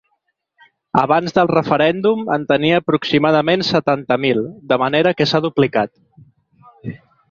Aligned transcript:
Abans 1.01 1.35
del 1.35 1.51
referèndum 1.51 2.25
en 2.37 2.47
tenia 2.53 2.81
aproximadament 2.85 3.67
setanta 3.71 4.21
mil, 4.27 4.45
de 4.75 4.83
manera 4.89 5.17
que 5.21 5.33
s’ha 5.33 5.47
duplicat. 5.49 5.99